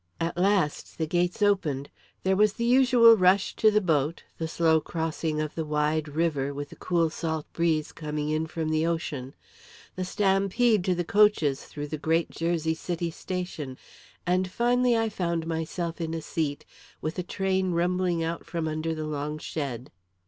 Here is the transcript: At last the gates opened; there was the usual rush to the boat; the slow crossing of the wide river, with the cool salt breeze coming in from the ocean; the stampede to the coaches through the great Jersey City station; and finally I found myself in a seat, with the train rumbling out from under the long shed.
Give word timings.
At 0.19 0.35
last 0.35 0.97
the 0.97 1.05
gates 1.05 1.43
opened; 1.43 1.91
there 2.23 2.35
was 2.35 2.53
the 2.53 2.65
usual 2.65 3.15
rush 3.15 3.55
to 3.57 3.69
the 3.69 3.79
boat; 3.81 4.23
the 4.39 4.47
slow 4.47 4.81
crossing 4.81 5.39
of 5.39 5.53
the 5.53 5.63
wide 5.63 6.07
river, 6.07 6.55
with 6.55 6.69
the 6.69 6.75
cool 6.75 7.11
salt 7.11 7.45
breeze 7.53 7.91
coming 7.91 8.29
in 8.29 8.47
from 8.47 8.69
the 8.69 8.83
ocean; 8.83 9.35
the 9.95 10.03
stampede 10.03 10.83
to 10.85 10.95
the 10.95 11.03
coaches 11.03 11.65
through 11.65 11.85
the 11.89 11.99
great 11.99 12.31
Jersey 12.31 12.73
City 12.73 13.11
station; 13.11 13.77
and 14.25 14.49
finally 14.49 14.97
I 14.97 15.07
found 15.07 15.45
myself 15.45 16.01
in 16.01 16.15
a 16.15 16.21
seat, 16.23 16.65
with 16.99 17.13
the 17.13 17.21
train 17.21 17.69
rumbling 17.73 18.23
out 18.23 18.43
from 18.43 18.67
under 18.67 18.95
the 18.95 19.05
long 19.05 19.37
shed. 19.37 19.91